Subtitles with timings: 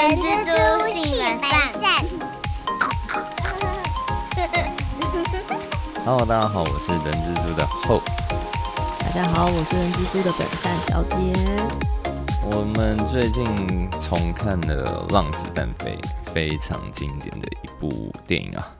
[0.00, 0.50] 人蜘蛛
[0.88, 1.52] 性本善。
[6.06, 8.00] Hello，大家好，我是人蜘蛛的后。
[8.98, 11.16] 大家好，我是人蜘蛛的本善小姐。
[12.50, 13.44] 我们最近
[14.00, 15.94] 重看了《浪子弹飞》，
[16.32, 18.74] 非常经典的一部电影啊。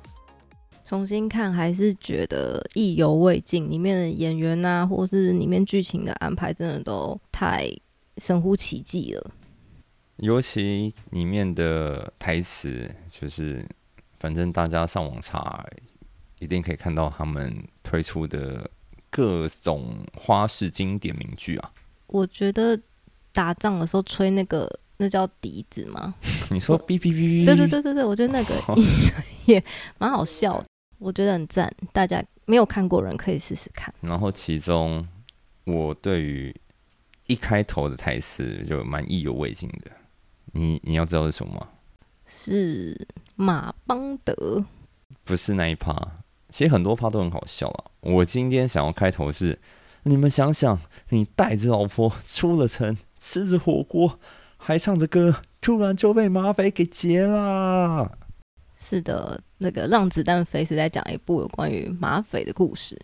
[0.86, 7.70] 重新看还是觉得意犹未尽，里面的演员啊，或是里面剧情的安排，真的都太
[8.16, 9.30] 神乎其技了。
[10.20, 13.66] 尤其里面的台词，就是
[14.18, 15.64] 反正大家上网查，
[16.38, 18.70] 一定可以看到他们推出的
[19.08, 21.72] 各种花式经典名句啊。
[22.06, 22.78] 我觉得
[23.32, 26.14] 打仗的时候吹那个那叫笛子吗？
[26.50, 28.54] 你说哔哔哔哔，对对对对对，我觉得那个
[29.46, 29.62] 也
[29.96, 30.66] 蛮好笑的，
[30.98, 31.74] 我觉得很赞。
[31.92, 33.94] 大家没有看过人可以试试看。
[34.02, 35.08] 然后其中
[35.64, 36.54] 我对于
[37.26, 39.90] 一开头的台词就蛮意犹未尽的。
[40.52, 41.68] 你你要知道是什么吗？
[42.26, 44.64] 是马邦德，
[45.24, 45.94] 不是那一趴，
[46.48, 47.84] 其实很多趴都很好笑啊。
[48.00, 49.58] 我今天想要开头是，
[50.04, 50.78] 你们想想，
[51.08, 54.18] 你带着老婆出了城，吃着火锅，
[54.56, 58.10] 还唱着歌，突然就被马匪给劫啦。
[58.78, 63.00] 是的，那个《让子弹飞》是在讲一部有关于马匪的故事。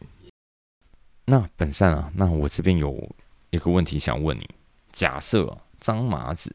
[1.24, 3.12] 那本善啊，那我这边有
[3.50, 4.48] 一个问题想问你：
[4.92, 6.54] 假设、啊、张麻子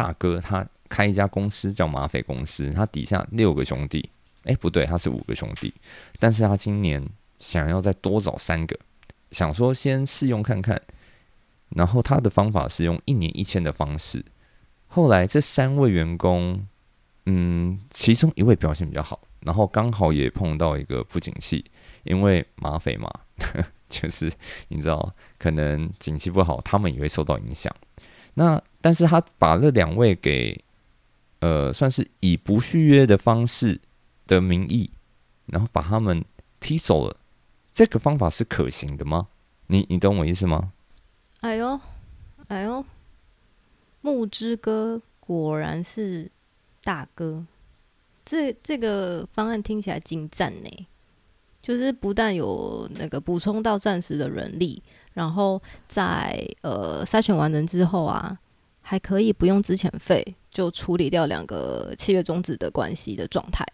[0.00, 4.08] 大哥他开一家公司叫马匪公司，他底下六个兄弟，
[4.44, 5.74] 哎、不对，他是五个兄弟，
[6.18, 7.06] 但是他今年
[7.38, 8.78] 想要再多找三个，
[9.30, 10.80] 想说先试用看看，
[11.70, 14.24] 然后他的方法是用一年一千的方式，
[14.86, 16.66] 后来这三位员工，
[17.26, 21.64] 嗯，其中一位表现比较好，然后刚好也碰到一个不景气，
[22.04, 23.10] 因为马匪嘛。
[23.90, 24.30] 就是
[24.68, 27.74] 你知道，可能景气不好，他们也会受到影响。
[28.34, 30.62] 那但是他把那两位给
[31.40, 33.80] 呃，算是以不续约的方式
[34.26, 34.90] 的名义，
[35.46, 36.24] 然后把他们
[36.60, 37.16] 踢走了。
[37.72, 39.28] 这个方法是可行的吗？
[39.68, 40.72] 你你懂我意思吗？
[41.40, 41.80] 哎呦，
[42.48, 42.84] 哎呦，
[44.00, 46.30] 木之哥果然是
[46.82, 47.46] 大哥。
[48.24, 50.86] 这这个方案听起来精湛呢。
[51.62, 54.82] 就是不但有那个补充到暂时的人力，
[55.12, 58.38] 然后在呃筛选完人之后啊，
[58.80, 63.64] 还可以不用资遣费就处理掉两个契约终止的关系的状态。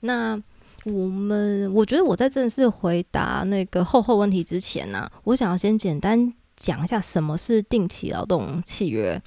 [0.00, 0.40] 那
[0.84, 9.20] 我们我觉得我在正式回答那个后后问题之前呢、我想要先简单讲一下什么是定期劳动契约。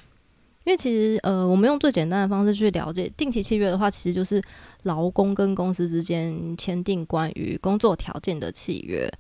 [0.66, 4.40] 因为其实，呃，我们用最简单的方式去了解定期契约的话，其实就是
[4.84, 9.12] 劳工跟公司之间签订关于工作条件的契约。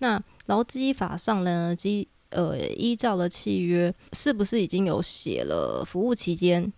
[0.00, 6.72] 那劳基法上呢，基呃依照了契约是不是已经有写了服务期间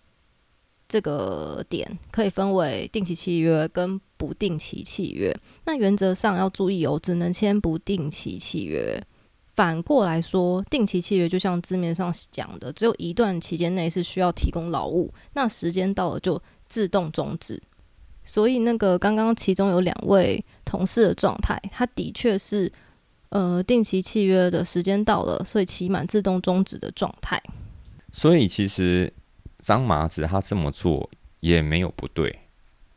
[0.89, 5.35] 这个点，可以分为定期契约跟不定期契约。
[5.65, 9.03] 那原则上要注意哦，只能签不定期契约。
[9.55, 17.61] 反过来说，定期契约就像字面上讲的，只有一段期间内是需要提供劳务，那时间到了就自动终止。
[18.25, 22.73] 所以那个刚刚其中有两位同事的状态，他的确是
[23.31, 27.43] 呃定期契约的时间到了，所以期满自动终止的状态。
[28.13, 29.13] 所以其实
[29.63, 31.11] 张麻子他这么做
[31.41, 32.39] 也没有不对，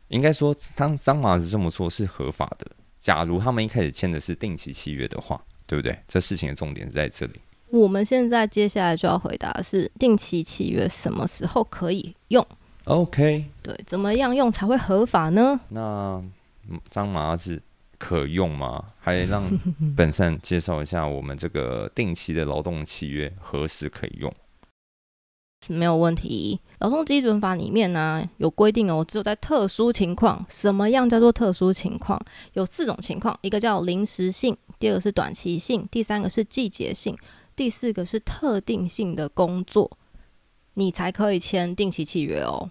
[0.09, 2.67] 应该说张张麻子这么做是合法的。
[2.99, 5.41] 假如他们一开始签的是定期契约的话。
[5.65, 5.97] 对不对？
[6.09, 7.39] 这事情的重点是在这里。
[7.69, 12.45] 我们现在接下来就要回答的是定期契约什么时候可以用
[12.83, 15.57] ？OK，对，怎么样用才会合法呢？
[15.69, 16.21] 那
[16.91, 17.59] 张麻子
[18.03, 18.83] 可用吗？
[18.99, 19.49] 还让
[19.95, 24.33] 本善介绍一下我们这个定期的劳动契约何时可以用？
[25.69, 26.59] 没有问题。
[26.79, 32.21] 劳动基准法里面呢有规定哦，只有在特殊情况，什么样叫做特殊情况？
[32.51, 37.17] 有四种情况，一个叫临时性，第二个是短期性，第三个是季节性，
[37.55, 39.89] 第四个是特定性的工作，
[40.73, 42.69] 你才可以签定期契约哦。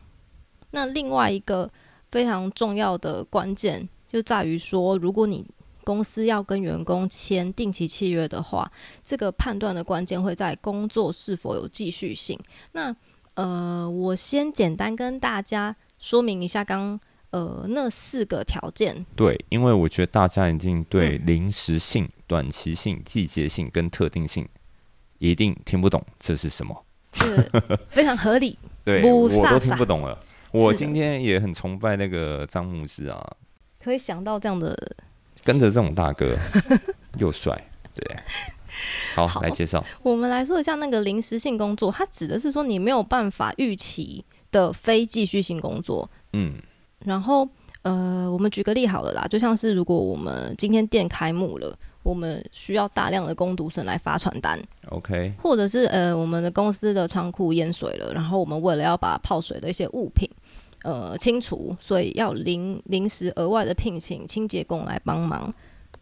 [0.72, 1.70] 那另外一个
[2.10, 5.46] 非常重要的关键就在于说，如果你
[5.84, 8.70] 公司要跟员工签定期契约的话，
[9.02, 12.38] 这个判断的关键会在工作是否有继续性。
[12.72, 12.94] 那
[13.34, 17.00] 呃，我先简单跟大家说明一下刚
[17.30, 19.04] 呃那四个条件。
[19.16, 24.46] 对，因为我觉得大家已经对临时性、短期性、季节性跟特定性
[25.18, 27.50] 一定听不懂这是什么，是
[27.88, 28.58] 非常合理。
[28.84, 30.18] 对，不我都听不懂了。
[30.52, 33.18] 我今天也很崇拜那个张牧师啊，
[33.82, 34.76] 可以想到这样的
[35.44, 36.36] 跟着这种大哥
[37.18, 37.52] 又帅，
[37.94, 38.16] 对。
[39.14, 39.84] 好，好来介绍。
[40.02, 46.08] 我们来说一下那个临时性工作，它指的是说你没有办法预期的非继续性工作。
[46.32, 46.54] 嗯，
[47.04, 47.46] 然后
[47.82, 54.58] 呃，我们举个例好了啦，就像是如果我们今天店开幕了，我们需要大量的工读生来发传单
[54.88, 60.28] ，OK，或者是呃，我们的公司的仓库淹水了，然后我们为了要把泡水的一些物品
[60.82, 65.52] 呃清除，所以要临临时额外的聘请清洁工来帮忙。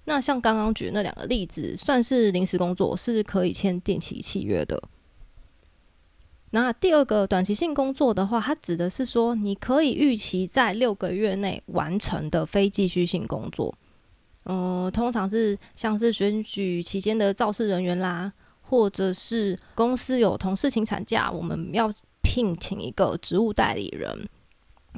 [0.04, 4.82] 那像刚刚举那两个例子，算是临时工作，是可以签定期契约的。
[6.52, 13.72] 那第二个短期性工作的话，它指的是说你可以预期在六个月内完成的非继续性工作。
[14.44, 21.88] 呃，通常是像是选举期间的造势人员啦，或者是公司有同事请产假，我们要
[22.22, 24.28] 聘请一个职务代理人。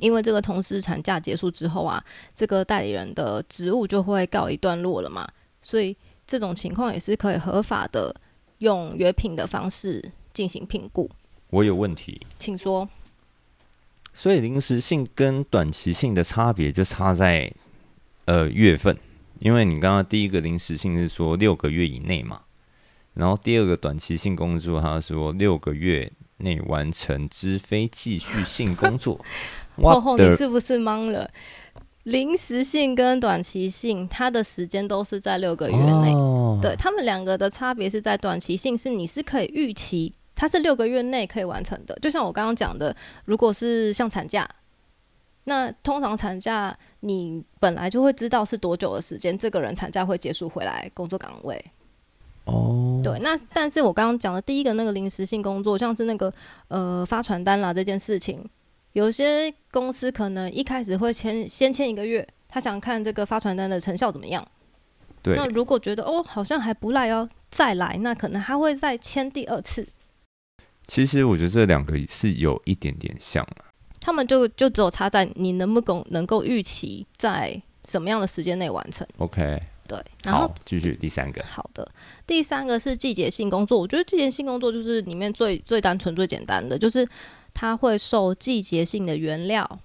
[0.01, 2.03] 因为这个同事产假结束之后啊，
[2.35, 5.29] 这个代理人的职务就会告一段落了嘛，
[5.61, 5.97] 所以
[6.27, 8.15] 这种情况也是可以合法的
[8.59, 11.11] 用约聘的方式进行评估。
[11.51, 12.21] 我有问题。
[12.39, 12.89] 请说。
[14.15, 17.51] 所以临时性跟短期性的差别就差在
[18.27, 18.97] 呃月份，
[19.39, 22.43] 因为你刚刚第一个临时性是说六个月以内嘛，
[23.15, 29.19] 然后第二个短期性工作，他说六个月内完成之非继续性工作。
[29.77, 31.31] 厚 What 厚，你是不是懵了？
[32.05, 36.13] 临时性跟短期性，它的时间都是在六个月内。
[36.13, 44.49] 哦对他们两个的差别是在短期性是你是可以预期它是六个月内可以完成的，就像我刚刚讲的，如果是像产假，
[45.45, 51.65] 那通常产假你本来就会知道是多久的时间，这个人产假会结束回来工作岗位。
[52.45, 56.33] 哦，对，那但是我刚刚讲的第一个那个临时性工作，像是那个
[56.69, 58.45] 呃发传单啦这件事情，
[58.93, 64.47] 有些公司可能一开始会签先签一个月，他想看这个发传单的成效怎么样。
[65.23, 69.87] 对那如果觉得哦好像还不赖哦再来，那可能他会再签第二次。
[70.87, 79.07] 其实我觉得这两个是有一点点像啊他们就就只有差在你能不能能够预期在什么样的时间内完成。
[79.19, 81.43] OK，对，然后，继续第三个。
[81.45, 81.89] 好的，
[82.27, 83.79] 第三个是季节性工作。
[83.79, 87.09] 我觉得季节性工作就是里面最最单纯、最简单的，就是
[87.55, 89.79] 它会受季节性的原料、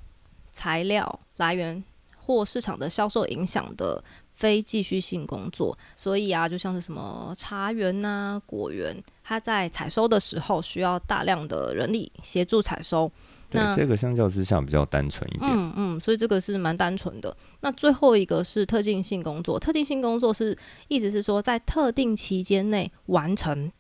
[0.52, 1.84] 材料来源
[2.18, 4.04] 或市场的销售影响的
[4.36, 5.78] 非继续性工作。
[5.96, 13.12] 所以啊，就像是什么茶园呐、果园，它在采收的时候需要大量的人力协助采收。
[13.50, 15.50] 对那，这个相较之下比较单纯一点。
[15.50, 17.34] 嗯嗯，所以这个是蛮单纯的。
[17.62, 20.58] 那最后一个是特定性工作，特定性工作是
[20.90, 23.72] 意思是说在特定期间内完成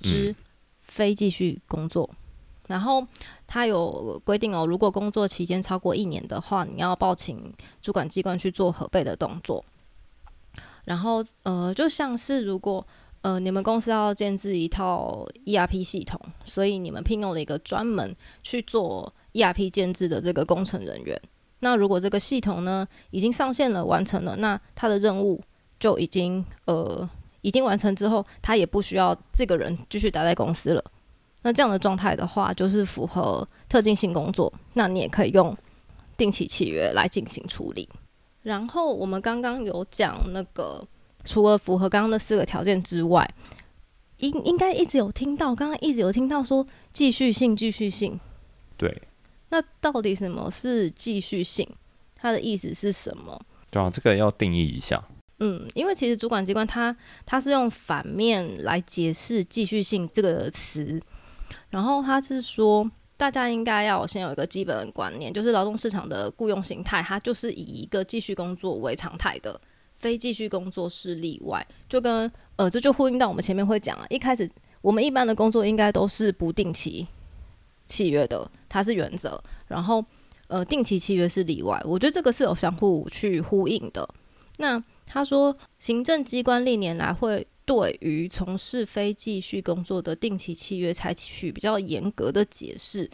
[0.00, 0.36] 之嗯
[0.82, 2.08] 非继续工作。
[2.68, 3.04] 然后
[3.46, 9.64] 他有规定哦，如果工作期间超过一年的话，你要报请主管机关去做核备的动作。
[10.84, 12.86] 然后呃，就像是如果
[13.22, 21.20] 呃你们公司要建制一套 ERP 系统，所以你们聘用了一个专门去做 ERP 建制的这个工程人员。
[21.60, 25.42] 那如果这个系统呢已经上线了、完成了，那他的任务
[25.80, 27.08] 就已经呃
[27.40, 30.84] 已经完成之后，他也不需要这个人继续待在公司了。
[31.42, 35.56] 那这样的状态的话，就是符合特定性工作，那你也可以用
[36.16, 37.88] 定期契约来进行处理。
[38.42, 40.86] 然后我们刚刚有讲那个，
[41.24, 43.28] 除了符合刚刚那四个条件之外，
[44.18, 48.18] 应应该一直有听到，刚刚一直有听到说继续性、继续性。
[48.76, 49.02] 对，
[49.50, 51.68] 那到底什么是继续性？
[52.16, 53.40] 它的意思是什么？
[53.70, 55.02] 对啊，这个要定义一下。
[55.40, 61.00] 嗯，因为其实主管机关它它是用反面来解释继续性这个词，
[61.70, 69.60] 然后他是说大家应该要先有一个基本的观念，就是劳动市场的雇佣形态，它就是以一个继续工作为常态的，
[69.98, 71.66] 非继续工作是例外。
[71.88, 74.48] 就跟呃，这就呼应到我们前面会讲啊，一开始
[74.80, 77.06] 我们一般的工作应该都是不定期
[77.86, 80.04] 契约的，它是原则，然后
[80.46, 81.80] 呃定期契约是例外。
[81.84, 84.08] 我觉得这个是有相互去呼应的。
[84.58, 93.08] 那他说，行政机关历年来会对于从事非继续工作的定期契约采取比较严格的解释，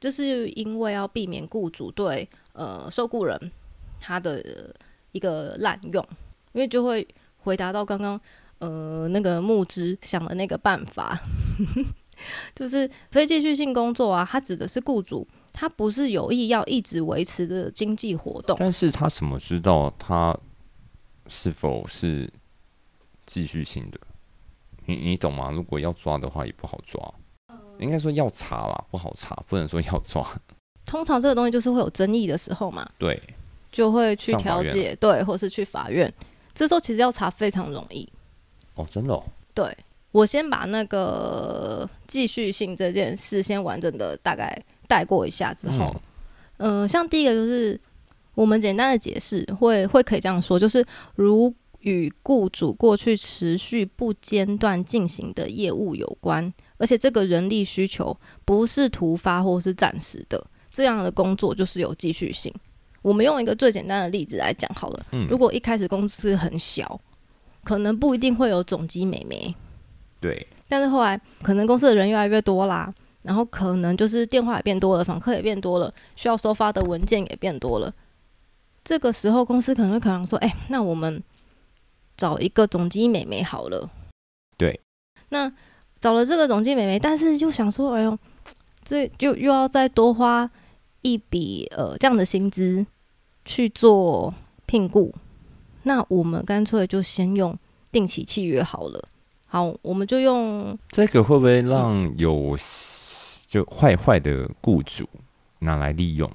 [0.00, 3.38] 这是因为要避免雇主对呃受雇人
[4.00, 4.74] 他的
[5.12, 6.02] 一个滥用，
[6.52, 7.06] 因为就会
[7.36, 8.18] 回答到刚刚
[8.58, 11.20] 呃那个木之想的那个办法，
[12.56, 18.56] 就是非继续性工作啊，它指的是雇主他不是有意要一直维持的经济活动。
[18.58, 20.34] 但是他怎么知道他
[21.26, 22.32] 是否是
[23.28, 24.00] 继续性的？
[24.86, 25.50] 你你懂吗？
[25.52, 26.98] 如果要抓的话，也不好抓。
[27.78, 30.26] 应该说要查啦，不好查，不能说要抓。
[30.84, 33.22] 通常这个东西就是会有争议的时候嘛，对，
[33.70, 36.12] 就会去调解，对，或是去法院。
[36.54, 38.08] 这时候其实要查非常容易。
[38.74, 39.22] 哦，真的、哦，
[39.54, 39.76] 对
[40.10, 45.94] 我先把那个继续性这件事先完整的大概带过一下之后，
[46.56, 47.78] 嗯、呃，像第一个就是
[48.34, 62.52] 我们简单的解释，会会可以这样说，就是如与雇主过去持续不间断进行的业务有关，而且这个人力需求不是突发或是暂时的，这样的工作就是有继续性。
[63.00, 67.00] 我们用一个最简单的例子来讲好了，嗯如果一开始公司很小，
[67.62, 69.54] 可能不一定会有总机美眉，
[70.20, 72.92] 对，但是后来可能公司的人越来越多啦，
[73.22, 77.94] 然后可能就是电话也变多了，访客也变多了，需要收发的文件也变多了。
[78.82, 81.22] 这个时候公司可能会考量说，哎、那我们
[82.18, 83.88] 找一个总机美眉好了。
[84.58, 84.78] 对。
[85.30, 85.50] 那
[85.98, 88.18] 找了这个总机美眉，但是又想说，哎呦，
[88.84, 90.50] 这就又要再多花
[91.02, 92.84] 一笔呃这样的薪资
[93.44, 94.34] 去做
[94.66, 95.14] 聘雇，
[95.84, 97.56] 那我们干脆就先用
[97.92, 99.08] 定期契约好了。
[99.46, 102.56] 好，我们就用这个会不会让有
[103.46, 105.08] 就坏坏的雇主
[105.60, 106.30] 拿来利用？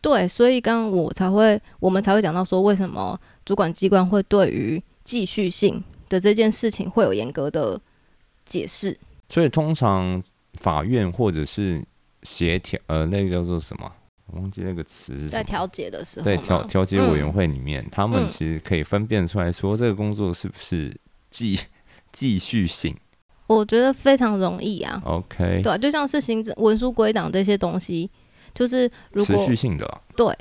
[0.00, 7.80] 对，所以刚刚我才会，我们才会讲到说，为什么主管机关会对于继续性的这件事情会有严格的
[8.44, 8.96] 解释。
[9.28, 10.22] 所以通常
[10.54, 11.84] 法院或者是
[12.22, 13.92] 协调，呃，那个叫做什么？
[14.26, 15.28] 我忘记那个词是。
[15.28, 20.96] 在调解的时候嘛，对调调解委员会里面，他们嗯其实可以分辨出来说这个工作是不是
[21.28, 21.58] 继
[22.12, 22.96] 继续性。
[23.48, 25.02] 我觉得非常容易啊。
[25.04, 28.08] OK，对啊，就像是行政文书归档这些东西，
[28.54, 30.00] 就是如持续性的啦。
[30.16, 30.32] 对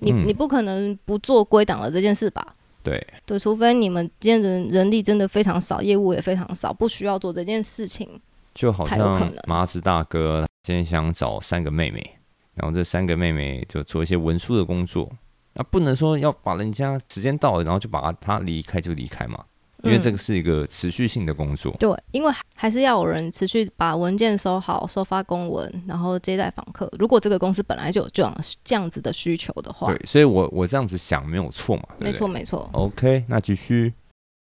[0.00, 2.54] 你，嗯你不可能不做归档的这件事吧？
[2.88, 8.08] 对，对，除非你们今天人人力真的非常少，业务也非常少，不需要做这件事情。
[8.54, 12.18] 就好像麻子大哥今天想找三个妹妹，
[12.54, 15.08] 然后这三个妹妹就做一些文书的工作，
[15.52, 19.44] 那不能说要把人家时间到了，然后就把他离开就离开嘛，
[19.84, 21.74] 因为这嗯个是一个持续性的工作。
[21.78, 26.90] 对，因为还是要有人持续把文件收好、收发公文，然后接待访客。
[26.98, 32.68] 如果这个公司本来就有这样这样子的需求的话，对，所以我我这样子想没有错嘛，对没错没错。
[32.72, 33.92] OK，那继续。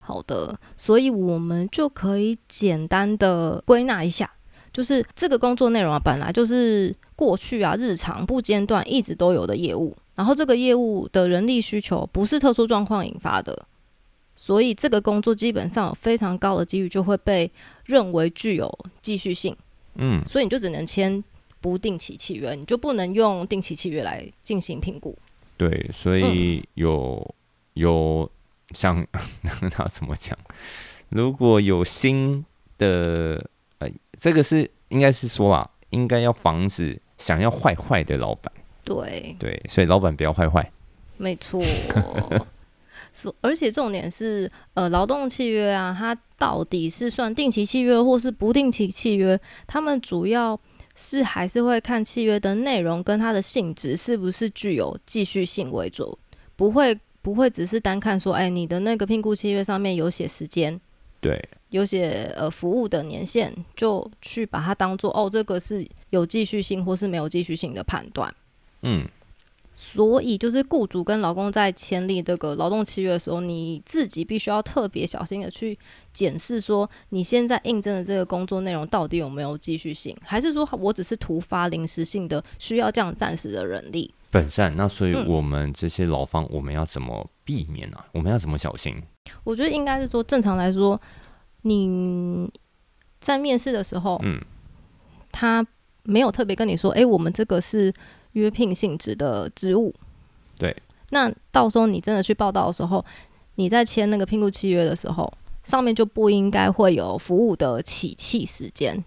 [0.04, 4.28] 好的，所以我们就可以简单的归纳一下，
[4.72, 13.56] 就是这个工作内容啊，本来就是过去啊日常不间断一直都有的业务，然后这个业务的人力需求不是特殊状况引发的，
[14.44, 17.48] 所以这个工作基本上有非常高的几率就会被
[17.84, 18.68] 认为具有
[19.00, 19.56] 继续性，
[19.94, 21.22] 嗯，所以你就只能签
[21.60, 25.16] 不定期契约，你就不能用定期契约来进行评估。
[25.56, 27.24] 对，所以有、
[27.74, 28.28] 有
[28.72, 29.06] 像
[29.70, 30.36] 他 怎么讲？
[31.10, 32.44] 如果有新
[32.78, 38.52] 的，呃，这个是应该是说啊，应该要防止想要坏坏的老板。
[38.82, 40.68] 对，对，所以老板不要坏坏。
[41.16, 41.62] 没错，
[43.12, 49.38] 是，而且重点是，呃，劳动契约啊，它到底是算定期契约或是不定期契约？
[49.66, 50.58] 他们主要
[50.94, 56.16] 是还是会看契约的内容跟它的性质是不是具有继续性为主，
[56.56, 60.80] 不会不会只是单看说，哎，你的那个聘雇契约上面有写时间，
[61.20, 68.34] 对，有写呃服务的年限，就去把它当做哦，这个是有继续性或是没有继续性的判断。
[68.82, 69.06] 嗯，
[69.74, 75.78] 所以，就是雇主跟劳工在签订这个劳动契约的时候，你自己必须要特别小心的去
[76.12, 84.14] 检视，说你现在应征的这个工作内容到底有没有继续性，还是说我只是突发临时性的需要这样暂时的人力？
[84.30, 84.76] 本善。
[84.76, 88.06] 那所以嗯我们这些劳方，我们要怎么避免啊？
[88.12, 89.02] 我们要怎么小心？
[89.42, 91.00] 我觉得应该是说，正常来说，
[91.62, 92.50] 你
[93.20, 94.40] 在面试的时候，嗯，
[95.30, 95.66] 他
[96.02, 97.92] 没有特别跟你说，诶，我们这个是
[98.32, 99.94] 约聘性质的职务。
[100.58, 100.76] 对。
[101.10, 103.04] 那到时候你真的去报道的时候，
[103.56, 105.30] 你在签那个聘雇契约的时候，
[105.62, 109.04] 上面就不应该会有服务的起讫时间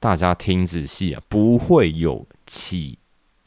[0.00, 2.98] 大家听仔细啊，不会有起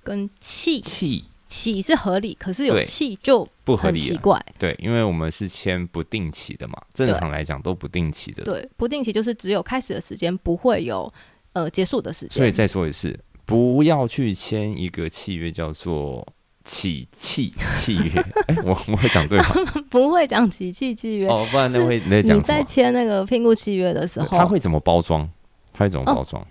[0.04, 4.04] 跟气气起是合理，可是有对气就不合理啊。
[4.04, 4.40] 奇怪。
[4.60, 8.44] 对，因为我们是签不定期的嘛，正常来讲都不定期的。
[8.44, 11.12] 对，不定期就是只有开始的时间，不会有
[11.54, 12.38] 呃结束的时间。
[12.38, 16.28] 所以再说一次，不要去签一个契约叫做
[16.64, 18.12] 起契契约。
[18.48, 19.46] 哎、我我会讲对吗？
[19.90, 21.28] 不会讲起契契约。
[21.28, 22.64] 哦，不然那会你在讲你在？
[22.64, 25.30] 签那个聘雇契约的时候，他会怎么包装？
[25.72, 26.46] 他会怎么哦包装？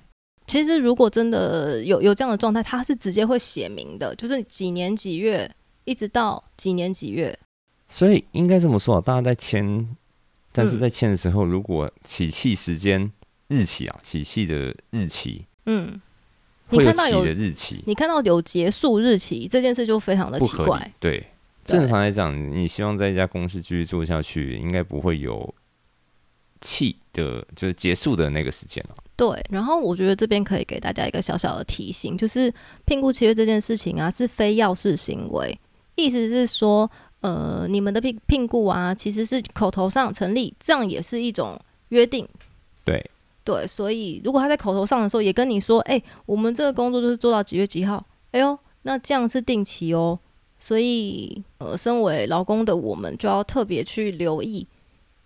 [0.46, 5.50] 其实如果真的有有这样的状态，他是直接会写明的，就是几年几月，
[5.84, 7.36] 一直到几年几月。
[7.88, 9.88] 所以应该这么说啊，大家在签，
[10.52, 13.10] 但是嗯在签的时候，如果起契时间
[13.48, 16.00] 日期啊，起契的日期嗯，你
[16.68, 20.92] 会有看到有起的日期，你看到有结束日期这件事就非常的奇怪。。
[20.99, 21.26] 对，对
[21.64, 25.54] 正常来讲，你希望在一家公司继续做下去，应该不会有
[26.61, 28.97] 气的，就是结束的那个时间啊。
[29.16, 32.52] 对，然后我觉得这边可以给大家一个小小的提醒，就是
[32.85, 35.56] 聘雇契约这件事情啊，是非要式行为，
[35.94, 36.90] 意思是说，
[37.21, 41.56] 呃，你们的聘聘雇啊，其实是口头上成立，这样也是一种
[41.90, 42.26] 约定。
[42.85, 43.09] 对
[43.44, 50.18] 对，所以如果他在口头上的时候也跟你说，哎、我们这个工作就是做到几月几号，哎呦，那这样是定期哦。
[50.58, 54.66] 所以，呃，身为劳工的我们就要特别去留意，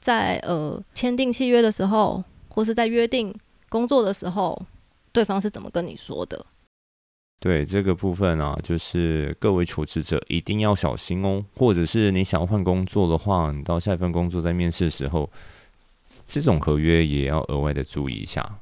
[0.00, 3.32] 在呃签订契约的时候，或是在约定
[3.68, 4.60] 工作的时候，
[5.12, 6.44] 对方是怎么跟你说的。
[7.38, 11.44] 对这个部分啊，就是各位求职者一定要小心哦。
[11.54, 15.30] 或者是你想要换工作的话，你到下一份工作在面试的时候，
[16.28, 18.61] 这种合约也要额外的注意一下。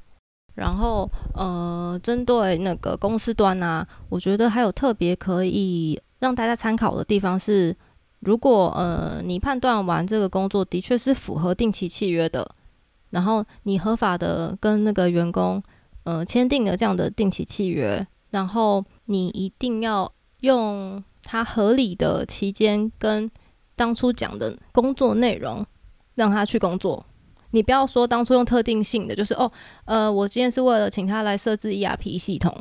[0.55, 7.77] 然后，呃，针对那个公司端啊，我觉得还有特别可以让大家参考的地方是，
[8.21, 12.49] 如果呃你判断完这个工作的确是符合定期契约的，
[13.11, 15.63] 然后你合法的跟那个员工
[16.05, 23.31] 呃签订了这样的定期契约，然后你一定要用他合理的期间跟
[23.75, 25.67] 当初讲的工作内容
[26.15, 27.05] 让他去工作。
[27.51, 29.51] 你不要说当初用特定性的，就是哦，
[29.85, 32.55] 呃，我今天是为了请他来设置 ERP 系统，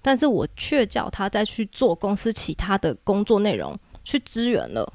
[0.00, 4.92] 但是我却叫他再去做公司其他的工作内容去支援了，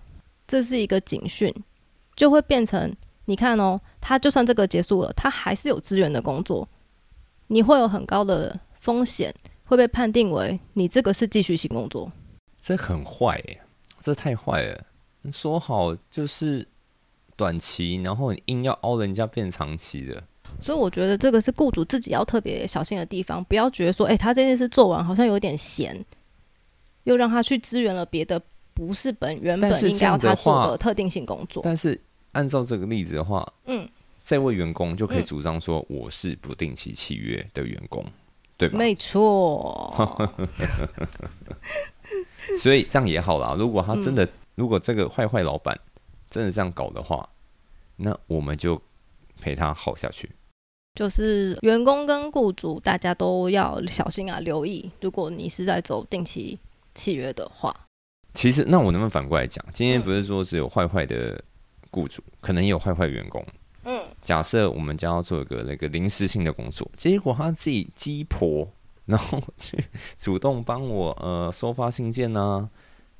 [0.47, 1.53] 这是一个警讯，
[2.15, 2.93] 就会变成
[3.25, 6.67] 你看哦，他就算这个结束了，他还是有支援的工作，
[7.47, 9.33] 你会有很高的风险
[9.65, 12.11] 会被判定为你这个是继续性工作。
[12.61, 13.61] 这很坏耶，
[14.01, 14.83] 这太坏了。
[15.31, 16.65] 说好就是
[17.37, 20.21] 短期，然后你硬要凹人家变长期的，
[20.59, 26.03] 所以我觉得这个是雇主自己要特别小心的地方，不要觉得说，哎、他这件事做完好像有点闲，
[27.03, 28.41] 又让他去支援了别的
[28.73, 31.61] 不是本原本应该要他做的特定性工作。
[31.63, 31.99] 但是
[32.31, 33.87] 按照这个例子的话，嗯，
[34.23, 38.03] 这位员工就可以嗯主张说我是不定期契约的员工，
[38.57, 38.77] 对吧？
[38.77, 39.93] 没错，
[42.59, 43.55] 所以这样也好啦。
[43.57, 45.79] 如果他真的，如果这个坏坏老板
[46.29, 47.27] 真的这样搞的话，
[47.97, 48.81] 那我们就
[49.41, 50.31] 陪他好下去。
[50.95, 54.89] 就是员工跟雇主大家都要小心啊，留意。
[55.01, 56.57] 如果你是在走定期
[56.95, 57.75] 契约的话，
[58.33, 59.63] 其实，那我能不能反过来讲？
[59.73, 61.39] 今天嗯不是说只有坏坏的
[61.91, 63.45] 雇主，可能也有坏坏员工。
[63.83, 68.67] 嗯，假设我们将要做一个那个临时性的工作，结果他自己鸡婆，
[69.05, 69.77] 然后去
[70.17, 72.69] 主动帮我呃收发信件呢、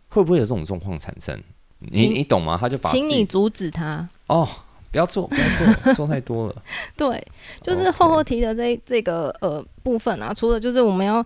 [0.09, 1.39] 会不会有这种状况产生？
[1.77, 2.57] 你你懂吗？
[2.59, 4.09] 他就把请你阻止他。
[4.25, 4.49] 哦，
[4.91, 5.41] 不要做， 不要
[5.83, 6.63] 做，做太多了。
[6.95, 7.25] 对，
[7.61, 11.25] 就是哦 OK 后后提的这这个呃部分啊，除了就是我们要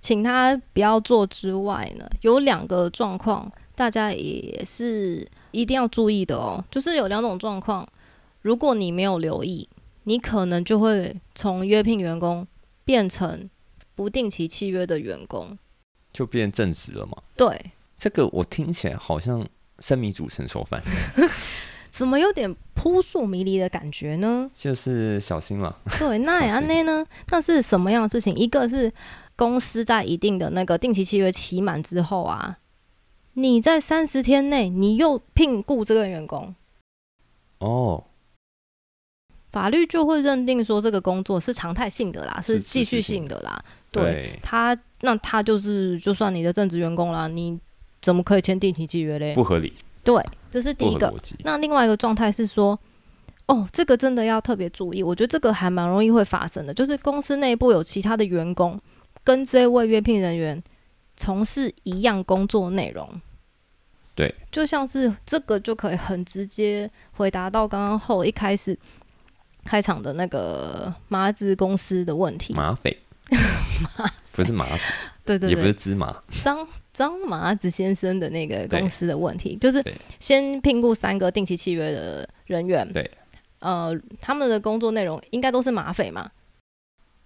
[0.00, 6.64] 请他不要做之外呢，有两个状况大家也是一定要注意的哦。
[6.70, 7.86] 就是有两种状况，
[8.40, 9.68] 如果你没有留意，
[10.04, 12.46] 你可能就会从约聘员工
[12.84, 13.48] 变成
[13.94, 15.56] 不定期契约的员工。
[16.12, 17.16] 就变正职了嘛？
[17.36, 19.46] 对，这个我听起来好像
[19.78, 20.82] 生米煮成熟饭，
[21.92, 24.50] 怎么有点扑朔迷离的感觉呢？
[24.54, 25.78] 就是小心了。
[25.98, 27.06] 对，那安内 呢？
[27.28, 28.34] 那是什么样的事情？
[28.34, 28.90] 一个是
[29.36, 32.56] 公司在一定的那个定期契约期满之后啊，
[33.34, 36.54] 你在三十天内你又聘雇这个员工，
[37.58, 38.04] 哦，
[39.50, 43.62] 法律就会认定说这个工作是常态性的啦，是是继续性性的啦。
[43.90, 47.60] 对对，他，那他就是就算你的正职员工啦，你
[48.00, 49.34] 怎么可以签定期契约嘞？
[49.34, 49.74] 不合理，
[50.04, 51.12] 对，这是第一个。
[51.44, 52.78] 那另外一个状态是说，
[53.46, 55.02] 哦，这个真的要特别注意。
[55.02, 58.80] 我觉得这个还蛮容易会发生的，就是公司内部有其他的员工
[59.22, 60.62] 跟这位约聘人员
[61.16, 63.08] 从事一样工作内容。
[64.14, 68.78] 对，就像是这个就可以很直接回答到刚刚后一开始
[69.64, 72.52] 开场的那个麻子公司的问题。
[72.52, 72.94] 麻匪，
[74.32, 74.82] 不是麻子，
[75.24, 79.82] 对对也不是，芝麻，张张麻子先生的那个公司的问题，就是
[80.20, 83.10] 先聘雇三个定期契约的人员，对，
[83.60, 86.30] 呃，他们的工作内容应该都是马匪嘛，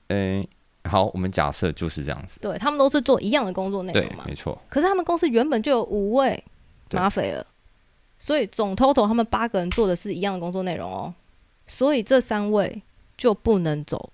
[0.09, 0.47] 嗯、
[0.85, 6.43] 好，我们假设就是这样子，对他们都是做一样的工作内容嘛，，没错，可是他们公司原本就有五位
[6.93, 7.45] 马匪了，
[8.19, 11.13] 所以总 total 他们八个人做的是一样的工作内容哦，
[11.67, 12.83] 所以这三位
[13.17, 14.13] 就不能走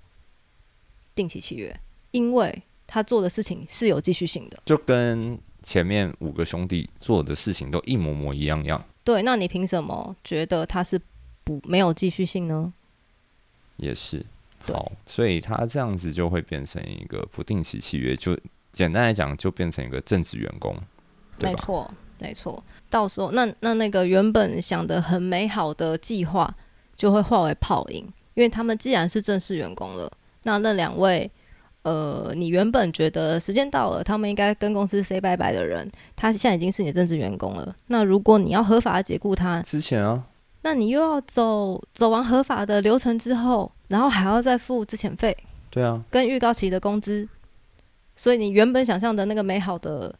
[1.14, 1.78] 定期契约，
[2.12, 2.62] 因为
[2.92, 4.58] 他做的事情是有继续性的。
[4.66, 11.00] 就跟前面五个兄弟做的事情都一模模一样样，对，那你凭什么觉得他是
[11.42, 12.70] 不没有继续性呢？
[13.78, 14.22] 也是
[14.66, 18.38] 对好，所以他这样子就会变成一个不定期契约，就
[18.72, 20.76] 简单来讲，就变成一个正职员工？
[21.38, 22.62] 没错，没错。
[22.90, 26.54] 到时候那那那个原本想的很美好的计划，
[26.94, 31.30] 就会化为泡影，因为他们既然是正式员工了，那那两位，
[31.82, 37.74] 呃，你原本觉得时间到了，他们应该跟公司 say 拜拜的人，他现在已经是你的正式员工了。
[37.88, 40.22] 那如果你要合法的解雇他，之前啊，
[40.62, 45.36] 那你又要走走完合法的流程之后，然后还要再付资遣费
[45.70, 47.28] 对啊，跟预告期的工资，
[48.14, 50.14] 所以你原本想象的那个美好的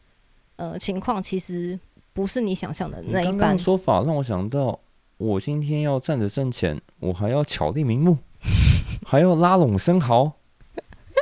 [0.57, 1.79] 呃情况，其实
[2.11, 3.57] 不是你想象的那一般你刚刚的。
[3.57, 4.77] 说法让我想到，
[5.15, 8.17] 我今天要站着挣钱，我还要巧立名目，
[9.05, 10.33] 还要拉拢生蚝。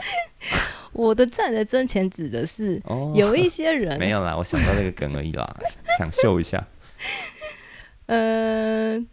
[0.94, 5.58] 我的站着挣钱指的是哦，有一些人没有啦，我想到那个梗而已啦，
[5.98, 6.66] 想秀一下。
[8.08, 9.08] 嗯，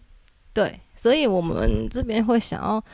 [0.53, 2.85] 对，所以我们这边会想要，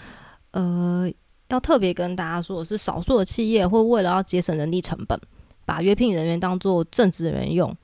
[0.50, 1.10] 呃，
[1.48, 5.18] 要特别跟大家说的是，少数的企业会为了要节省人力成本，
[5.64, 7.74] 把约聘人员当做正职人员用。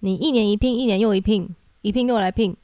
[0.00, 2.56] 你一年一聘，一年又一聘，一聘又来聘，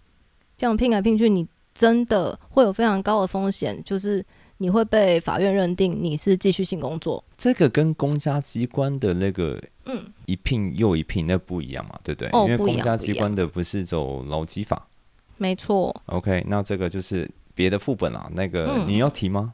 [0.57, 1.45] 这样聘来聘去，你
[1.75, 4.25] 真的会有非常高的风险，就是
[4.65, 7.23] 你会被法院认定你是继续性工作。
[7.37, 12.31] 这个跟公家机关的那个嗯，一聘又一聘那不一样嘛，对不对？
[12.33, 14.89] 因为公家机关的不是走劳基法。
[15.37, 15.95] 没错。
[16.07, 18.27] OK，那这个就是别的副本啦。
[18.33, 19.53] 那个、嗯你要提吗？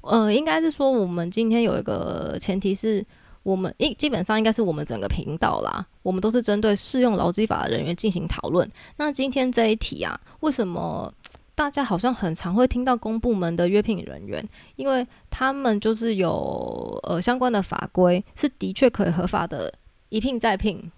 [0.00, 3.06] 呃，应该是说我们今天有一个前提是。
[3.44, 8.66] 我们一基本上应该是我们整个频道啦，我们都是针对适用劳基法的人员进行讨论。
[8.96, 11.12] 那今天这一题啊，为什么
[11.54, 14.44] 大家好像很常会听到公部门的约聘人员？
[14.76, 19.72] 因为他们就是有呃相关的法规，是的确可以合法的
[20.08, 20.90] 一聘再聘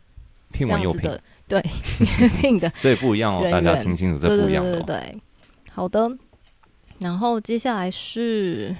[0.52, 1.70] 聘完又聘，这样子的，对
[2.20, 4.64] 约聘的 所以不一样哦，大家听清楚，这不一样。
[4.64, 5.20] 对对对，
[5.72, 6.10] 好的。
[7.00, 8.74] 然后接下来是，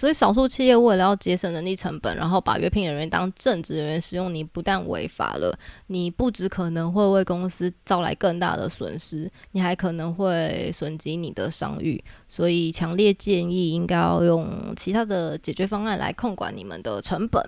[0.00, 5.54] 所以少数企业为了要节省人力成本，然后把约聘人员当正职人员使用，你不但违法了，
[5.88, 12.02] 你不只可能会为公司招来更大的损失，你还可能会损及你的商誉。
[12.26, 17.46] 所以强烈建议应该要用其他的解决方案来控管你们的成本。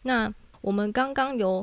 [0.00, 1.62] 那我们刚刚有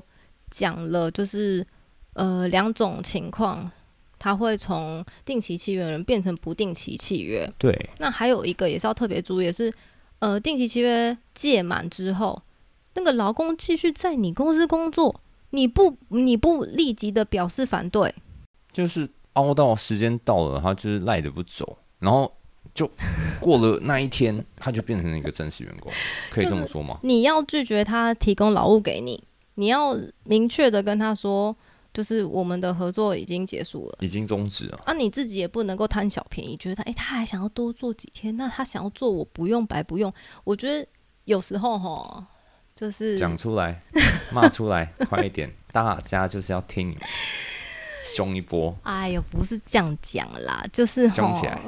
[0.52, 1.66] 讲了，就是
[2.14, 3.72] 呃两种情况，
[4.20, 7.52] 它会从定期契约人变成不定期契约。
[7.58, 9.74] 对，那还有一个也是要特别注意的是，
[10.20, 12.42] 呃，定期契约届满之后，
[12.94, 18.14] 那个劳工继续在你公司工作，你不你不立即的表示反对，
[18.72, 22.32] 就是熬到时间到了，他就是赖着不走，然后
[22.74, 22.90] 就
[23.40, 25.92] 过了那一天，他就变成一个正式员工，
[26.30, 27.00] 可以这么说吗？
[27.04, 29.24] 你要拒绝他提供劳务给你，
[29.56, 31.56] 你要明确的跟他说，
[32.00, 33.98] 就是我们的合作已经结束了。
[34.00, 34.80] 已经终止了。
[34.86, 40.14] 啊，你自己也不能够贪小便宜，觉得他诶，他还想要多做几天，那他想要做我不用白不用。
[40.46, 40.88] 我觉得
[41.26, 42.26] 有时候哈，
[42.74, 43.78] 就是讲出来，
[44.32, 45.54] 骂出来，快一点！
[45.74, 47.02] 大家就是要听你们
[48.06, 51.60] 凶一波，哎呦，不是这样讲啦，就是凶起来。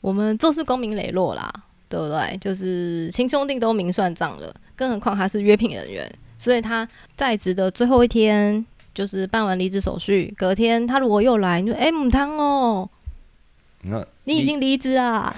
[0.00, 1.48] 我们做事光明磊落啦，
[1.88, 2.36] 对不对？
[2.38, 12.88] 就是亲兄弟都明算账了，更何况他是约聘人员，所以他在职的最后一天，就是办完离职手续，隔天他如果又来，你说哎母汤哦，
[13.82, 15.34] 那你已经离职啦，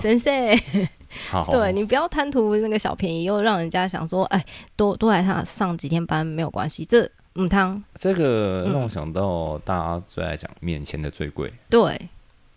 [0.00, 0.32] 先生。
[1.28, 4.42] 好，对你不要贪图那个小便宜，又让人家想说，哎，
[4.76, 6.86] 多多来上上几天班没有关系。
[6.86, 12.08] 这母汤，这个嗯让我想到大家最爱讲面前的最贵，对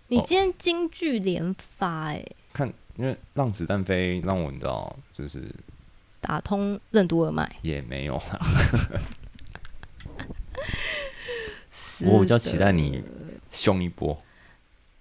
[0.07, 0.23] 你哦。
[0.25, 5.43] 今天京剧连发、哎，看，因为让子弹飞让我你知道，就是
[6.25, 7.55] 打通任督二脉。
[7.61, 8.39] 也没有啦。
[12.01, 13.03] 我比较期待你
[13.51, 14.19] 凶一波。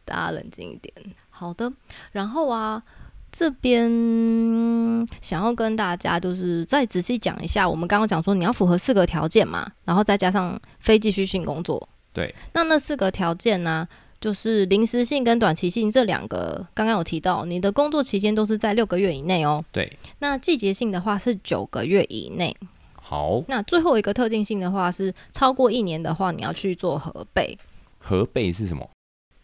[0.05, 0.95] 大家冷静一点。
[1.31, 1.73] 好的，
[2.13, 2.83] 然后啊，
[3.33, 3.91] 这边
[5.23, 11.89] 想要跟大家就是再仔细讲一下，我们刚刚讲说你要符合四个条件嘛，然后再加上非继续性工作。
[12.13, 13.89] 对，那那四个条件呢，
[14.25, 19.63] 就是临时性跟短期性这两个，刚刚有提到，你的工作期间都是在六个月以内哦。
[19.71, 22.57] 对，那季节性的话是九个月以内。
[22.95, 27.59] 好，那最后一个特定性的话是超过一年的话，你要去做核备，
[27.99, 28.89] 核备是什么？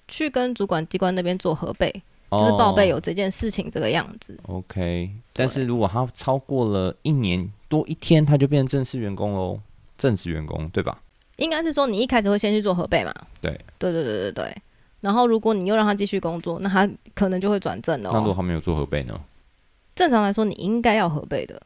[0.09, 2.03] 去跟主管机关那边做核备。
[2.31, 4.35] 就是报备哦有这件事情这个样子。
[4.47, 9.61] OK，但是如果他超过了一年多一天，他就变成正式员工喽，
[9.99, 11.03] 正式员工对吧？
[11.37, 13.12] 应该是说你一开始会先去做核备嘛？
[13.43, 14.57] 对，对对对对对。
[15.01, 18.13] 然后如果你又让他继续工作，那他可能就会转正了、哦。
[18.15, 19.19] 那如果他没有做核备呢？
[19.95, 21.61] 正常来说，你应该要核备的，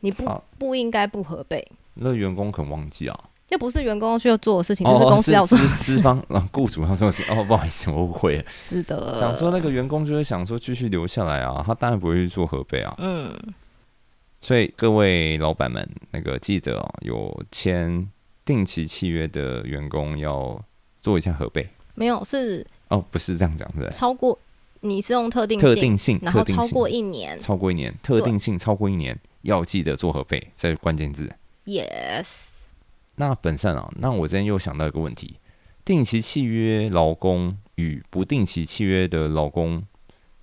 [0.00, 1.66] 你不好不应该不核备。
[1.94, 7.22] 那员工可能忘记啊，那不是员工需要做的事情，就是公司要做是资资方啊， 雇主要做的事。
[7.30, 8.44] 哦， 不好意思，我误会了。
[8.48, 9.18] 是的。
[9.20, 12.94] 想说那个员工就是想说继续留下来啊，他当然不会去做核备啊。
[12.98, 13.32] 嗯，
[14.40, 18.08] 所以各位老板们，那个记得哦，有签
[18.44, 20.60] 定期契约的员工要
[21.00, 23.90] 做一下核备没有是哦，不是这样讲对不对？
[23.90, 24.38] 超过
[24.82, 31.28] 你是用特定特定性，然后超过一年超过一年，特定性超过一年，要记得做核备，这是关键字。
[31.64, 32.26] ，yes，
[33.16, 35.38] 那本善啊，那我今天又想到一个问题：
[35.84, 39.82] 定期契约劳工与不定期契约的劳工，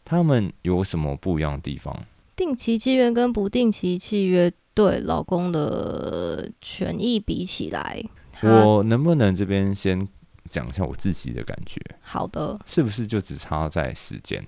[0.04, 1.98] 他们有什么不一样的地方？
[2.36, 8.04] 定期契约跟不定期契约对劳工的权益比起来，
[8.42, 10.06] 我能不能这边先
[10.50, 11.80] 讲一下我自己的感觉？
[12.02, 14.46] 好的，是不是就只差在时间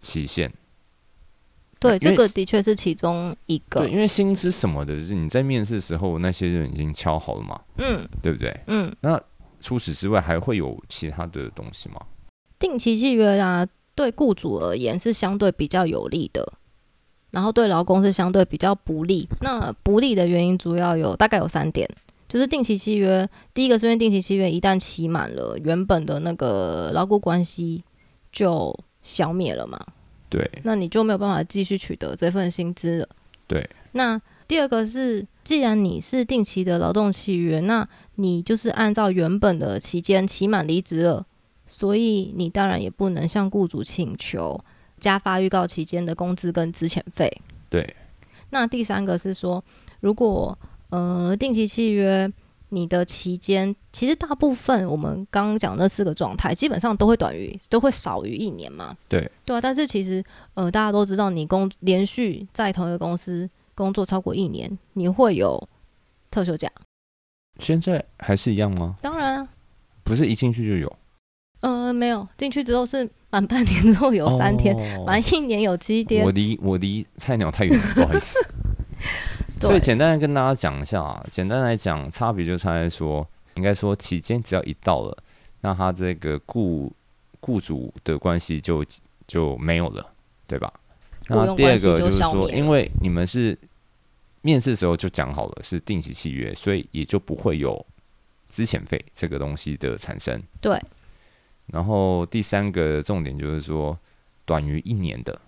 [0.00, 0.52] 期限？
[1.78, 8.54] 对，这个的确是其中一个对，，因为薪资什么的，是你在面试的时候那些人已经敲好了嘛，嗯对不对？
[8.66, 9.18] 嗯，那
[9.60, 11.98] 除此之外，还会有其他的东西吗？
[12.58, 16.52] 定期契约啊，对雇主而言是相对比较有利的，
[17.30, 19.26] 然后对劳工是相对比较不利。
[19.40, 21.88] 那不利的原因主要有大概有三点，
[22.30, 27.82] 就是定期契约，第一个是因为定期契约一旦期满了，原本的那个劳雇关系
[28.30, 29.84] 就消灭了嘛，
[30.28, 33.08] 对那你就没有办法继续取得这份薪资了。
[33.48, 41.26] 对，那第二个是，既然你是定期的劳动契约，那你就是按照原本的期间期满离职了，
[41.66, 44.64] 所以你当然也不能向雇主请求
[45.00, 47.28] 加发预告期间的工资跟资遣费。
[47.68, 47.96] 对
[48.50, 49.64] 那第三个是说，
[49.98, 50.56] 如果
[50.90, 52.30] 呃定期契约
[52.68, 58.96] 你的期间，其实大部分我们刚刚讲那四个状态，基本上都会短于都会少于一年嘛。
[59.08, 60.22] 对对啊，但是其实
[60.54, 65.68] 呃大家都知道，你工连续在同一个公司工作超过一年，你会有
[66.30, 66.70] 特休假。
[67.58, 68.96] 现在还是一样吗？
[69.02, 69.48] 当然啊，
[70.04, 70.96] 不是一进去就有，
[71.60, 76.30] 呃没有进去之后是满半年之后有三天，哦满一年有七天我。
[76.30, 78.38] 离我离菜鸟太远了，不好意思。
[79.60, 85.16] 所以简单的跟大家讲一下啊，简单来讲，差别就差在说，应该说期间只要一到了，
[85.60, 86.92] 那他这个雇
[87.40, 88.84] 雇主的关系就
[89.26, 90.06] 就没有了，
[90.46, 90.72] 对吧？
[91.28, 93.56] 那第二个就是说，因为你们是
[94.42, 97.84] 面试时候就讲好了是定期契约，所以也就不会有
[98.48, 100.42] 资遣费这个东西的产生。
[100.60, 100.76] 对，
[101.66, 103.96] 然后第三个重点就是说，
[104.44, 105.40] 短于一年的，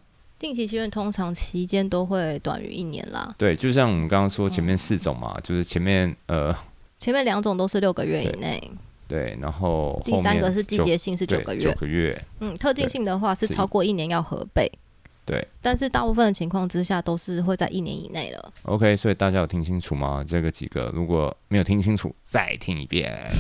[0.43, 6.53] 定期契约通常期间都会短于一年啦，对，就像我们刚刚说前面嗯四种嘛，就是前面呃
[6.99, 8.71] 前面两种都是六个月以对内，
[9.07, 14.71] 对，然后第三个是季九节性是九个月，九个月，嗯，特定对性的话是是超过一年要核备，
[15.25, 15.47] 对。
[15.61, 18.53] 但是大部分的情况之下都是会在一年以内了。
[18.65, 20.25] ，OK，所以大家有听清楚吗？
[20.27, 23.17] 这个几个如果没有听清楚，再听一遍。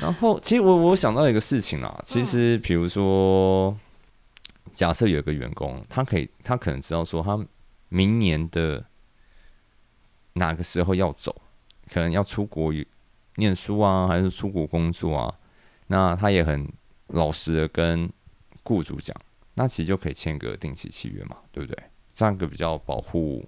[0.00, 3.76] 然后，其实我我想到一个事情啊，其实比如说，
[4.72, 7.38] 假设有一个员工，他可以，他可能知道说他
[7.88, 8.84] 明年的
[10.34, 11.34] 哪个时候要走，
[11.92, 12.72] 可能要出国
[13.36, 15.34] 念书啊，还是出国工作啊，
[15.86, 16.68] 那他也很
[17.08, 18.10] 老实的跟
[18.62, 19.16] 雇主讲，
[19.54, 21.82] 那其实就可以签个定期契约嘛，对不对？
[22.12, 23.44] 这样个比较保护，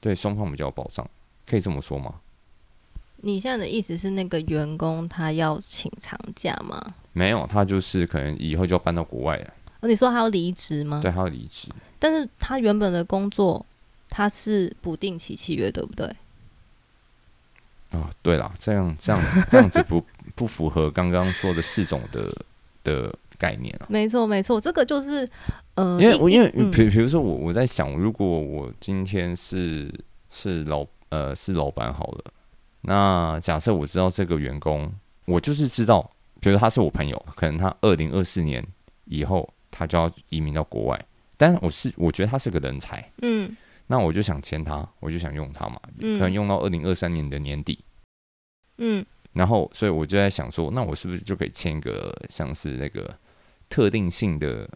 [0.00, 1.08] 对双方比较有保障，
[1.46, 2.20] 可以这么说吗？
[3.24, 6.94] 你现在的意思是那个员工他要请长假吗？
[7.12, 11.00] 没有，他就是可能以后就要搬到国外了，哦，你说他要离职吗？
[11.02, 11.68] 对，他要离职。
[11.98, 13.64] 但是他原本的工作
[14.08, 16.06] 他是不定期契约，对不对？
[17.90, 20.02] 哦，对啦，这样这样这样子不
[20.34, 22.26] 不符合刚刚说的四种的
[22.82, 23.86] 的概念啊。
[23.88, 25.28] 没错，没错，这个就是
[25.74, 29.92] 呃，因为我因为嗯比比如说我我在想，如果我今天是
[30.30, 32.24] 是老呃是老板好了，
[32.80, 34.90] 那假设我知道这个员工，
[35.26, 38.64] 我就是知道，比如他是我朋友，可能他二零二四年
[39.04, 41.06] 以后他就要移民到国外，
[41.36, 43.56] 但我是我觉得他是个人才，嗯。
[43.88, 46.16] 那我就想签他，我就想用他嘛，嗯。
[46.16, 47.84] 可能用到二零二三年的年底，
[48.78, 49.04] 嗯。
[49.32, 53.12] 然后所以我就在想说，那我是不是就可以签一个像是那个
[53.68, 54.68] 特定性的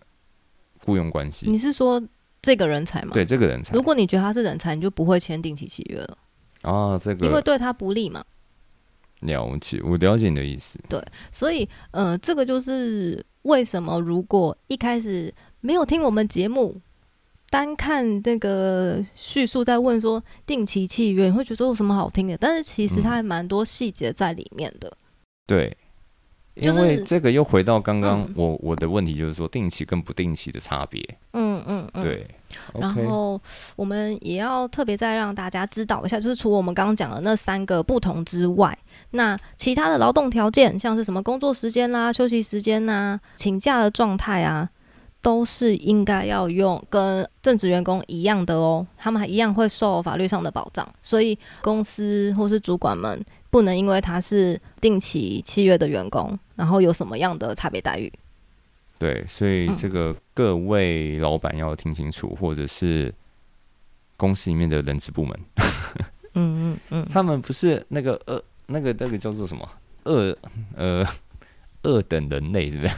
[0.85, 1.49] 雇佣关系？
[1.49, 1.57] 你？
[1.57, 2.03] 是说
[2.43, 3.11] 这个人才吗？
[3.13, 3.75] 对，这个人才。
[3.75, 6.19] 如果你觉得他是人才，你就不会签定期契约了，
[6.63, 7.27] 啊，这个。
[7.27, 8.25] 因为对他不利嘛。
[9.21, 10.79] 了解，我了解你的意思。
[10.89, 11.03] 对
[11.33, 16.81] 所以，呃，这个就是为什么如果一开始没有听我们节目，
[17.49, 22.37] 单看这个叙述在问说定期契约，你会觉得有什么好听的？
[22.37, 24.95] 但是其实它还蛮多细节在里面的。
[25.47, 25.75] 对，
[26.55, 31.01] 因为这个又回到刚刚嗯我我的问题，就是说定期跟不定期的差别。
[31.33, 32.03] 嗯嗯嗯。
[32.03, 32.27] 对
[32.79, 33.41] 然后
[33.77, 38.77] 我们也要特别再让大家知道一下，就是除了我们刚刚讲的那三个不同之外，
[39.11, 44.69] 那其他的劳动条件，像是什么工作时间啦、休息时间呐、请假的状态啊，
[45.21, 58.13] 都是应该要用跟正职员工一样的哦，他们还一样会受法律上的保障，所以公司或是主管们不能因为他是定期契约的员工，然后有什么样的差别待遇。
[58.99, 63.13] 对，所以嗯这个各位老板要听清楚，或者是
[64.17, 65.41] 公司里面的人资部门，
[66.35, 69.69] 嗯嗯嗯， 他们不是那个二那个那个叫做什么
[70.05, 70.37] 二
[70.75, 71.07] 呃
[71.83, 72.95] 二等人类，是不是？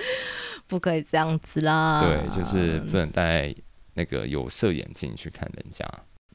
[0.66, 2.00] 不可以这样子啦。
[2.02, 3.54] 对，就是不能戴
[3.94, 5.86] 那个有色眼镜去看人家。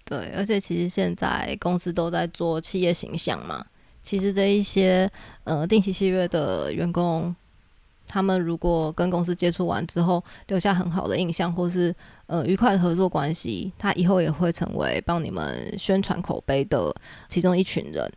[0.05, 3.65] 对，而且其实现在公司都在做企业形象嘛。
[4.01, 5.10] 其实这一些
[5.43, 7.36] 呃定期契约的员工，
[8.10, 11.95] 他们如果跟公司接触完之后留下很好的印象，或是
[12.26, 16.93] 呃愉快的合作关系，他以后也会成为帮你们宣传口碑的
[17.28, 18.12] 其中一群人。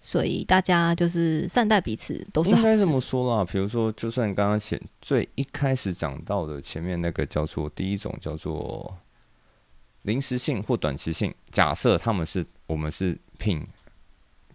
[0.00, 2.86] 所以大家就是善待彼此都是应该这。
[2.86, 8.96] 么说啦，比如说，就算刚刚前最一开始讲到的前面那个叫做第一种叫做
[10.02, 13.60] 临时性或短期性，假设他们是我们是聘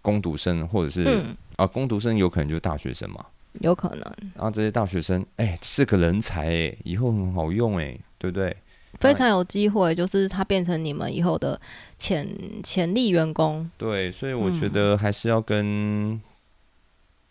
[0.02, 3.26] 工读生，或者是、嗯，啊工读生有可能就是大学生嘛，
[3.62, 4.02] 有可能
[4.36, 8.56] 然后这些大学生哎、是个人才哎、以后很好用哎、对不对？
[9.00, 11.60] 非常有机会，就是他变成你们以后的
[11.98, 12.28] 潜
[12.64, 13.70] 潜力员工。
[13.78, 16.22] 对，所以我觉嗯得还是要跟、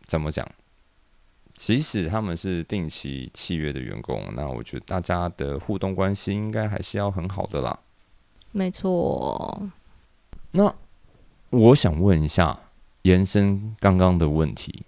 [0.07, 0.47] 怎么讲，
[1.55, 7.79] 即使他们是定期契约的员工，那我觉得大家的互动关系应该还是要很好的啦。
[8.51, 9.63] 没错，
[10.51, 10.75] 那
[11.51, 12.59] 我想问一下，
[13.03, 14.85] 延伸刚刚的问题，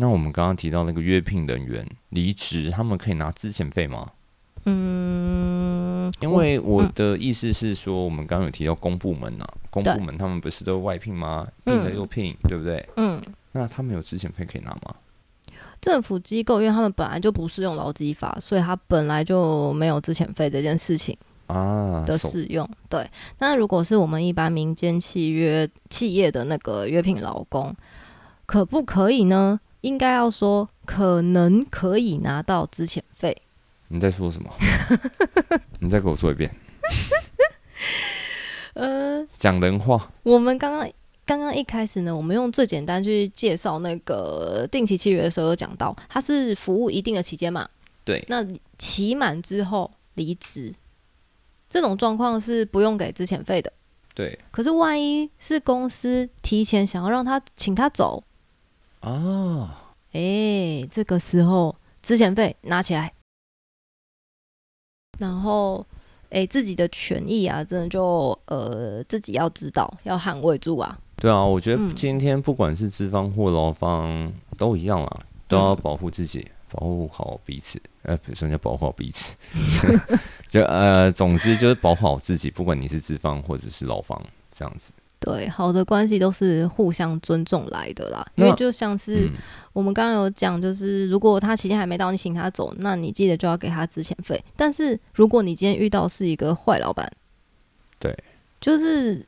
[0.00, 4.10] 那我们刚刚提到那个约聘人员离职，他们可以拿资遣费吗？
[4.64, 11.46] 嗯，因为我的意思是说，我们刚刚有提到公部门啊，公部门他们不是都外聘吗？
[11.66, 12.88] 聘了又聘，对不对？
[12.96, 13.20] 嗯，
[13.52, 14.94] 那他们有资遣费可以拿吗？
[15.82, 21.14] 政府机构因为他们本来就不适用劳基法，所以他本来就没有资遣费这件事情
[21.46, 22.66] 啊，的适用。
[22.88, 23.06] 对，
[23.38, 27.74] 那如果是我们一般民间契约企业的那个约聘劳工，
[28.46, 29.60] 可不可以呢？
[29.82, 33.36] 应该要说可能可以拿到资遣费。
[33.88, 34.50] 你在说什么？
[35.80, 36.54] 你再给我说一遍，
[38.74, 40.10] 呃，讲人话。
[40.22, 40.88] 我们刚刚
[41.24, 47.68] 刚刚一开始呢，我们用最简单去介绍那个定期契约的时候，有讲到它是服务一定的期间嘛，
[48.04, 48.46] 对，那
[48.78, 50.72] 期满之后离职，
[51.68, 53.72] 这种状况是不用给资遣费的。
[54.12, 58.22] 对可是万一是公司提前想要让他请他走，
[59.00, 63.12] 啊，诶，这个时候之前费拿起来，
[65.18, 65.86] 然后
[66.30, 70.98] 诶自己的权益啊，真的就呃自己要知道，要捍卫住啊。
[71.16, 77.80] 对啊，我觉得嗯今天不管是资方或劳方都一样啦，都要保护自己，保护好彼此。
[78.02, 79.34] 呃，不是什么叫保护好彼此？
[80.48, 84.20] 就呃，总之就是保护好自己，不管你是资方或者是劳方，
[84.52, 84.92] 这样子。
[85.20, 88.26] 对，好的关系都是互相尊重来的啦。
[88.36, 89.34] 因为就像是嗯，
[89.74, 94.42] 我们刚刚有讲，就是如果他期间还没到，你请他走，那你记得就要给他资遣费。
[94.56, 97.12] 但是如果你今天遇到是一个坏老板，
[97.98, 98.16] 对，
[98.62, 99.24] 就是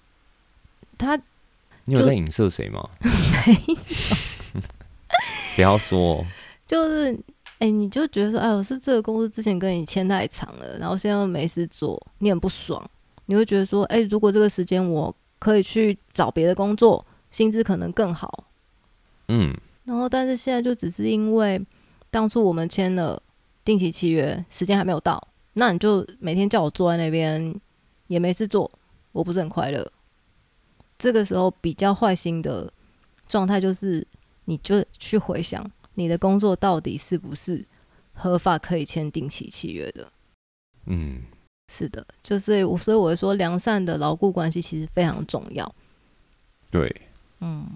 [0.96, 1.14] 他
[1.84, 2.88] 你有在影射谁吗？
[5.54, 6.26] 不要说哦，
[6.66, 7.14] 就是，
[7.58, 12.82] 哎、你就觉得说，哎我，是这个公司之前跟你签太长了，然后现在又没事做，你很不爽，
[13.26, 18.44] 你会觉得说，哎、如果这个时间我可以去找别的工作，薪资可能更好。
[19.26, 19.52] 嗯，
[19.82, 21.60] 然后，但是现在就只是因为
[22.12, 23.20] 当初我们签了
[23.64, 25.20] 定期契约，时间还没有到，
[25.54, 27.60] 那你就每天叫我坐在那边
[28.06, 28.70] 也没事做，
[29.10, 29.90] 我不是很快乐。
[30.96, 32.72] 这个时候比较坏心的
[33.26, 34.06] 状态就是，
[34.44, 37.66] 你就去回想你的工作到底是不是
[38.12, 40.12] 合法可以签定期契约的。
[40.86, 41.22] 嗯，
[41.74, 45.74] 是的，就是我，所以我会说，良善的牢固关系其实非常重要。
[46.70, 46.94] 对。
[47.40, 47.66] 嗯，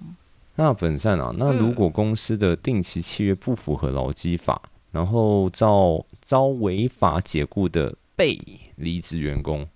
[0.54, 8.40] 那本善啊，那如嗯果公司的定期契约不符合劳基法，然后遭遭违法解雇的被
[8.76, 9.66] 离职员工，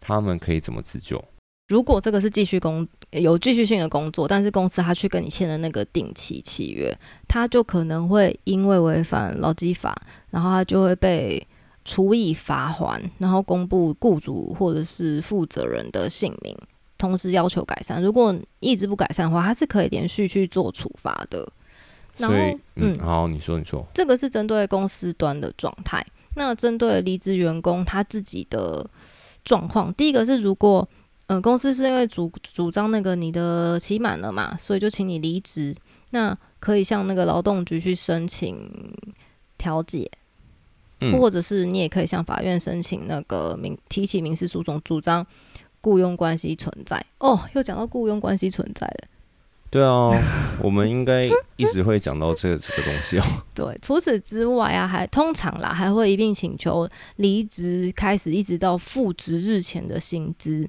[0.00, 1.22] 他们可以怎么自救？
[1.68, 6.92] 如果这个是继续工有继续性的工作，但是公司他去跟你签的那个定期契约，
[7.28, 9.96] 他就可能会因为违反劳基法，
[10.30, 11.46] 然后他就会被
[11.90, 16.56] 处以罚款，然后公布雇主或者是负责人的姓名，
[16.96, 18.00] 同时要求改善。
[18.00, 21.52] 如果一直不改善的话，他是可以连续去做处罚的。
[22.16, 26.06] 然后所以，嗯，嗯好，你说，你说，这个是针对公司端的状态。
[26.36, 28.88] 那针对离职员工他自己的
[29.44, 30.88] 状况，第一个是如果
[31.26, 35.74] 呃公司是因为主主张那个你的期满了嘛，所以就请你离职，
[36.10, 38.70] 那可以向那个劳动局去申请
[39.58, 40.08] 调解，
[41.00, 45.26] 嗯，或者是你也可以向法院申请那个民提起民事诉讼，主张
[45.80, 47.04] 雇佣关系存在。
[47.18, 49.08] 哦，又讲到雇佣关系存在了。
[49.70, 50.10] 对啊，
[50.60, 51.26] 我们应该
[51.56, 53.24] 一直会讲到这个这个东西哦。
[53.54, 60.68] 对，除此之外啊，还通常啦，还会一并请求离职开始一直到复职日前的薪资。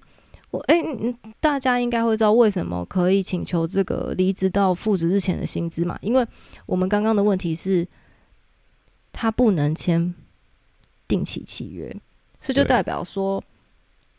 [0.51, 5.97] 我哎、嗯大家应该会知道为什么可以请求这个离职到复职日前的薪资嘛？
[6.01, 6.23] 因为
[6.65, 7.87] 我们刚刚的问题是，
[9.11, 10.13] 他不能签
[11.07, 11.89] 定期契约，
[12.39, 13.43] 所以就代表说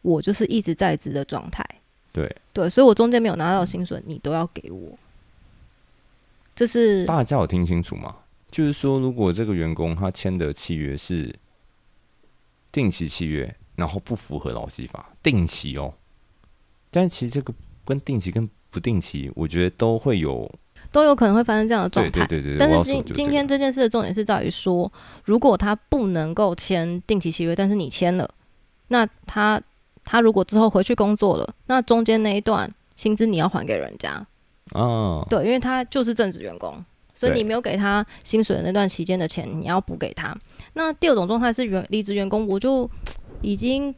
[0.02, 1.64] 我就是一直在职的状态。
[2.12, 4.98] 对，对，所以我中间没有拿到薪水，你都要给我。
[6.54, 8.14] 这是大家有听清楚吗？
[8.50, 11.34] 就是说，如果这个员工他签的契约是
[12.70, 15.94] 定期契约，然后不符合劳基法，定期哦，
[16.90, 17.54] 但其实这个
[17.86, 20.54] 跟定期跟不定期，我觉得都会有，
[20.92, 22.24] 都有可能会发生这样的状态。
[22.26, 22.58] 对对对对对。
[22.58, 24.92] 但是今今天这件事的重点是在于说，
[25.24, 28.28] 如果他不能够签定期契约，但是你签了，
[28.88, 29.60] 那他
[30.04, 34.10] 他如果之后回去工作了，那中间那一段薪资你要还给人家，
[34.72, 36.84] 啊，对，因为他就是正职员工，
[37.14, 40.36] 所以你没有给他薪水的那段期间的钱，你要补给他。
[40.74, 42.88] 那第二种状态是员离职员工，我就
[43.40, 43.94] 已经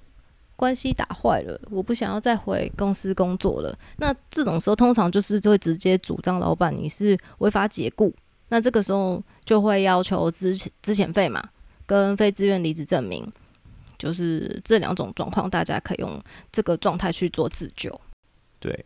[0.57, 3.77] 关系打坏了，我不想要再回公司工作了。
[3.99, 8.13] 那这种时候，通常就是就会直接主张老板你是违法解雇，
[8.49, 11.43] 那这个时候就会要求资资遣费嘛，
[11.87, 13.31] 跟非自愿离职证明。
[13.97, 17.99] 就是这两种状况，大家可以用这个状态去做自救。
[18.59, 18.85] 对，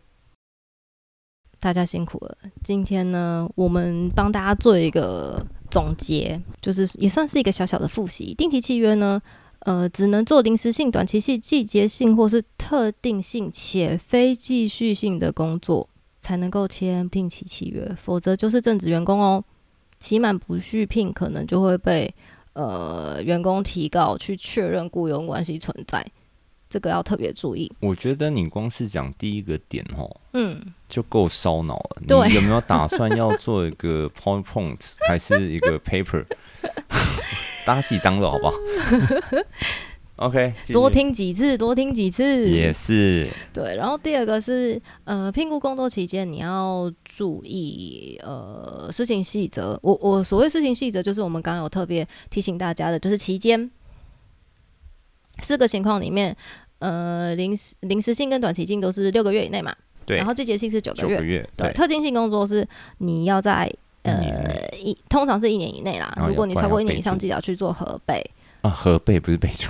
[1.59, 2.37] 大家辛苦了。
[2.63, 8.33] 今天呢，我们帮大家做一个总结，就是也算是一个小小的复习。
[8.35, 9.19] 定期契约呢，
[9.59, 15.87] 呃，只能做临时性、短期性、季节性或是特定性且非继续性的工作，
[16.21, 19.43] 才能够签定期契约，否则就是正职员工哦。
[19.99, 22.13] 期满不续聘，可能就会被
[22.53, 26.05] 呃员工提告去确认雇佣关系存在，
[26.69, 27.69] 这个要特别注意。
[27.81, 32.01] 我觉得你光是讲第一个点哦，嗯，就够烧脑了。
[32.29, 36.25] 你有没有打算要做一个 PowerPoint 还是一个 paper？
[37.69, 38.55] 大家自己当了好不好？
[40.27, 42.49] OK，多听几次，多听几次。
[42.49, 43.29] 也是。
[43.53, 49.79] 对，然后第二个是呃，聘雇工作期间你要注意呃事情细则。
[49.83, 53.69] 我我所谓事情细则，就是我们刚刚有特别提醒大家的，就是期间。
[55.41, 56.35] 四个情况里面，
[56.79, 59.75] 呃，临时临时性跟短期性都是六个月以内嘛，
[60.07, 60.17] 对。
[60.17, 62.67] 然后季节性是九个月，九个月，对，对，特定性工作是
[62.97, 63.71] 你要在
[64.03, 68.23] 呃一通常是一年以内啦如果你超过一年以上，记得要去做核备。
[68.61, 69.69] 啊，核备不是，备注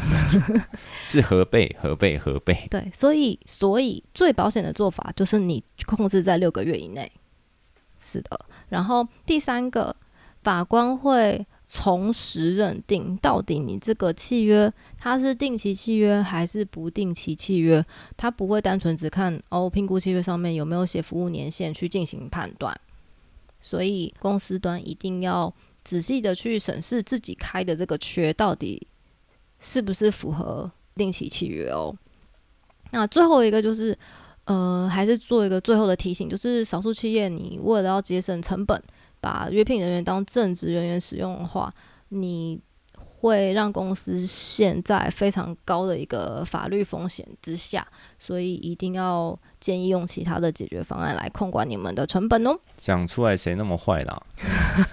[1.05, 2.67] 是核备，核备，核备。
[2.71, 7.11] 对，所以所以最保险的做法就是你控制在六个月以内。
[7.99, 9.95] 是的，然后第三个，
[10.41, 17.86] 法官会从实认定到底你这个契约它是定期契约还是不定期契约，
[18.17, 22.75] 他不会单纯只看哦评估契约上面有没有写服务年限去进行判断。
[23.62, 25.53] 所以公司端一定要
[25.84, 28.88] 仔细的去审视自己开的这个缺到底
[29.60, 31.95] 是不是符合定期契约哦。
[32.91, 33.97] 那最后一个就是，
[34.45, 38.82] 呃，还是做一个最后的提醒，就是少数企业你为了要节省成本，
[39.22, 41.74] 把约聘人员当正职人员使用的话，
[42.10, 42.60] 你
[43.22, 47.86] 会让公司陷在非常高的一个法律风险之下，
[48.17, 52.57] 所以一定要建议用其他的解决方案来控管你们的成本哦。
[52.78, 54.24] 讲出来谁那么坏啦？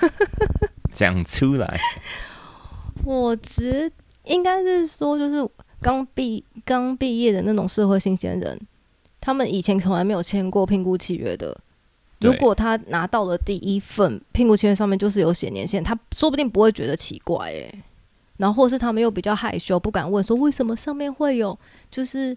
[0.93, 1.79] 讲出来，
[3.05, 3.91] 我觉
[4.25, 5.49] 应该是说，就是
[5.81, 8.61] 刚毕刚毕业的那种社会新鲜人，
[9.21, 11.57] 他们以前从来没有签过评估契约的。
[12.21, 17.83] 如果他拿到了第一份聘雇契约，上面就是有写年限，他说不定不会觉得奇怪诶。
[18.39, 21.59] 然后或是他们又比较害羞，不敢问说为什么上面会有
[21.91, 22.37] 就是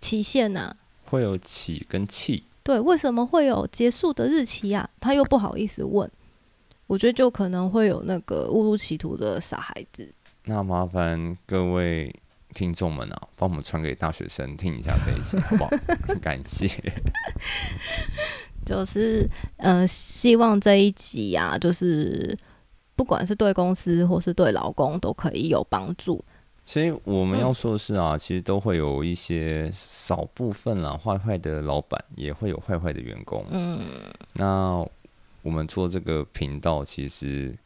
[0.00, 0.74] 期限呐、
[1.04, 4.88] 会有起跟气，对，为什么会有结束的日期啊？
[5.00, 6.10] 他又不好意思问，
[6.86, 10.12] 我觉得就可能会有那个误入歧途的傻孩子。
[10.44, 12.14] 那麻烦各位
[12.54, 15.70] 听众们啊，帮我们传给大学生听一下这一集，好不好？
[16.22, 16.68] 感谢。
[18.64, 19.28] 就是
[19.58, 22.36] 呃，希望这一集呀、就是
[22.96, 26.24] 不管是对公司或是对老公都可以有帮助。
[26.64, 33.44] 所以我们要说的是啊，其实都会有一些少部分啦，坏坏的老板也会有坏坏的员工。
[33.50, 33.78] 嗯，
[34.32, 34.84] 那
[35.42, 37.56] 我们做这个频道，其实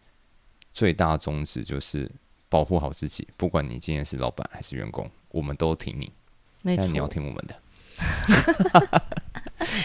[0.70, 2.10] 最大宗旨就是
[2.50, 6.12] 保护好自己，不管你今天是老板还是员工，我们都挺你，
[6.60, 7.54] 没但你要，听我们的。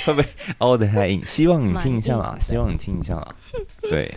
[0.05, 0.27] 会不会
[0.59, 1.25] 凹的太硬？
[1.25, 3.35] 希望你听一下啦，希望你听一下啦。
[3.89, 4.13] 对，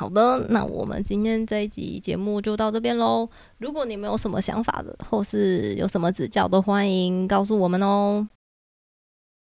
[0.00, 3.28] 好的，那我们今天这一集节目就到这边喽。
[3.58, 8.26] 如果你们有什么想法的，或是有什么指教，都欢迎告诉我们哦。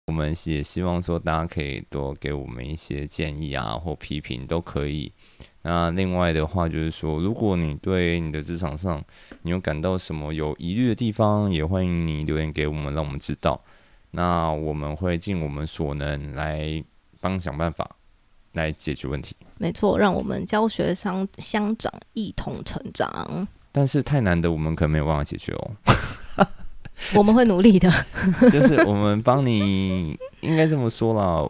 [0.07, 5.13] 我们也希望说大家可以多给我们一些建议啊，或批评都可以。
[5.61, 8.99] 那另外的话就是说，如果你对你的职场上
[9.43, 13.61] 你有感到什么有疑虑的地方，也欢迎你留言给我们，让我们知道。
[14.09, 16.83] 那我们会尽我们所能来
[17.21, 17.87] 帮想办法
[18.53, 19.35] 来解决问题。
[19.57, 23.47] 没错，让我们教学相相长，一同成长。
[23.71, 25.71] 但是太难的，我们可能没有办法解决哦。
[27.15, 27.89] 我们会努力的。
[28.51, 31.49] 就是我们帮你，应该这么说啦，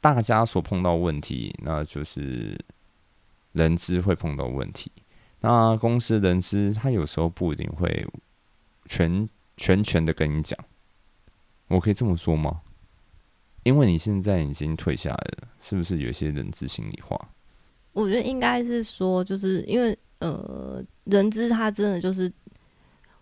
[0.00, 2.58] 大家所碰到问题，那就是
[3.52, 4.90] 人资会碰到问题。
[5.40, 8.06] 那公司人资他有时候不一定会
[8.86, 10.58] 全全权的跟你讲。
[11.68, 12.60] 我可以这么说吗？
[13.64, 17.18] 因为你现在已经退下来了，是不是有一些人资心里话？
[17.92, 22.32] 我觉得应该是说，就是因为呃，人资他真的就是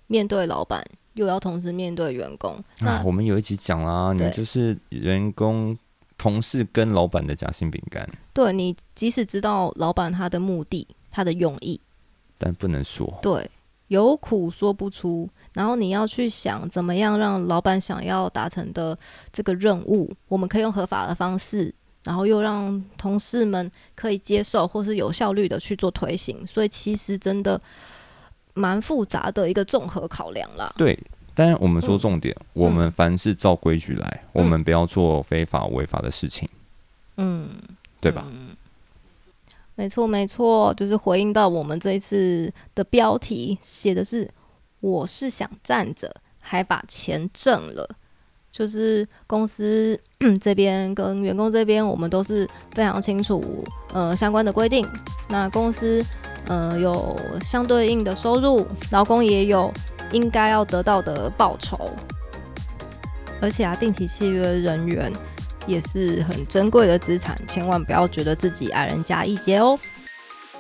[0.07, 0.85] 面对老板，
[1.15, 2.63] 又要同时面对员工。
[2.81, 5.77] 那我们有一集讲啦，你就是员工、
[6.19, 8.09] 同事跟老板的夹心饼干。
[8.33, 11.81] 对你，即使知道老板他的目的、他的用意，
[12.39, 13.19] 但不能说。
[13.23, 13.51] 对。
[13.93, 18.99] 有苦说不出，然后你要去想怎么样让老板想要达成的
[19.31, 21.73] 这个任务，我们可以用合法的方式，
[22.03, 26.47] 然后又让同事们可以接受，或是有效率的去做推行。
[26.47, 27.61] 所以其实真的
[28.55, 30.73] 蛮复杂的一个综合考量啦。
[30.79, 30.99] 对，
[31.35, 36.49] 但是我们说重点，我们凡是照规矩来，我们不要做非法违法的事情。
[37.19, 37.51] 嗯，
[38.01, 38.27] 对吧？
[39.75, 44.29] 没错，没错，就是回应到我们这一次的标题写的是
[44.81, 47.89] “我是想站着，还把钱挣了”，
[48.53, 49.99] 就是公司
[50.41, 53.65] 这边跟员工这边，我们都是非常清楚
[53.95, 54.87] 呃相关的规定。
[55.29, 56.05] 那公司
[56.49, 59.73] 呃有相对应的收入，劳工也有
[60.13, 61.91] 应该要得到的报酬，
[63.41, 65.11] 而且啊，定期契约人员。
[65.67, 69.79] 也是很珍贵的资产，千万不要觉得自己矮人家一截哦。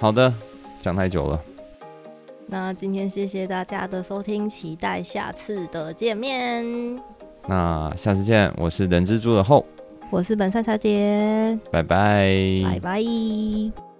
[0.00, 0.32] 好的，
[0.80, 1.40] 讲太久了。
[2.46, 6.64] 那今天谢谢大家的收听，期待下次的见面。
[7.46, 9.64] 那下次见，我是人蜘蛛的后，
[10.11, 12.34] 我是本善小姐，拜拜，
[12.64, 13.91] 拜拜。